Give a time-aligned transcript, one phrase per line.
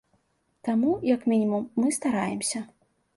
[0.69, 2.63] Таму, як мінімум, мы стараемся.